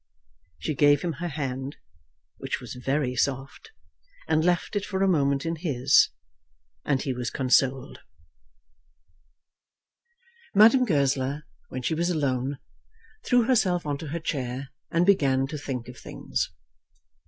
She 0.57 0.73
gave 0.73 1.03
him 1.03 1.13
her 1.21 1.27
hand, 1.27 1.77
which 2.37 2.59
was 2.59 2.73
very 2.73 3.15
soft, 3.15 3.69
and 4.27 4.43
left 4.43 4.75
it 4.75 4.83
for 4.83 5.03
a 5.03 5.07
moment 5.07 5.45
in 5.45 5.57
his, 5.57 6.09
and 6.83 6.99
he 6.99 7.13
was 7.13 7.29
consoled. 7.29 7.99
Madame 10.55 10.85
Goesler, 10.85 11.43
when 11.69 11.83
she 11.83 11.93
was 11.93 12.09
alone, 12.09 12.57
threw 13.23 13.43
herself 13.43 13.85
on 13.85 13.99
to 13.99 14.07
her 14.07 14.19
chair 14.19 14.69
and 14.89 15.05
began 15.05 15.45
to 15.45 15.57
think 15.59 15.87
of 15.87 15.99
things. 15.99 16.51